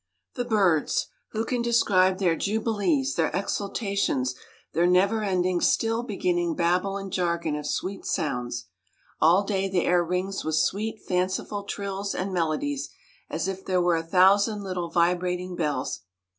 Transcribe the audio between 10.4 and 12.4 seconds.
with sweet fanciful trills and